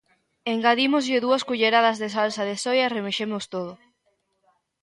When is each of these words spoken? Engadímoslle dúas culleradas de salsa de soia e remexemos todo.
Engadímoslle 0.53 1.23
dúas 1.25 1.45
culleradas 1.47 1.97
de 2.01 2.07
salsa 2.15 2.43
de 2.49 2.55
soia 2.63 2.85
e 2.87 2.93
remexemos 2.95 3.43
todo. 3.53 3.73